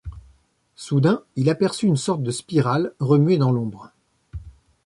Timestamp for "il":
1.35-1.47